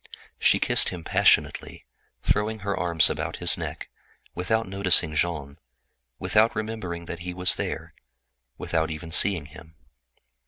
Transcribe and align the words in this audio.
She 0.39 0.57
kissed 0.57 0.89
him 0.89 1.03
passionately, 1.03 1.85
throwing 2.23 2.61
her 2.65 2.75
arms 2.75 3.07
about 3.07 3.35
his 3.35 3.55
neck, 3.55 3.91
without 4.33 4.67
noticing 4.67 5.13
Jean, 5.13 5.59
without 6.17 6.55
remembering 6.55 7.05
that 7.05 7.19
he 7.19 7.35
was 7.35 7.53
there, 7.53 7.93
without 8.57 8.89
even 8.89 9.11
seeing 9.11 9.45
him. 9.45 9.75